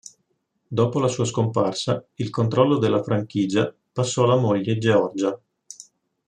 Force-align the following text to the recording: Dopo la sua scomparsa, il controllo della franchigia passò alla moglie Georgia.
Dopo 0.67 0.99
la 0.99 1.07
sua 1.07 1.25
scomparsa, 1.25 2.03
il 2.15 2.31
controllo 2.31 2.79
della 2.79 3.03
franchigia 3.03 3.71
passò 3.93 4.23
alla 4.23 4.35
moglie 4.35 4.79
Georgia. 4.79 5.39